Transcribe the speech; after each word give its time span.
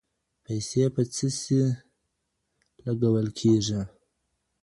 پيسي 0.45 0.83
په 0.95 1.01
څه 1.15 1.27
سي 1.39 1.61
لګول 2.85 3.27
کیږي؟ 3.39 3.81